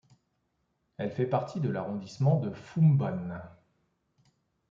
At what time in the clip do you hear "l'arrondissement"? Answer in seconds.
1.69-2.39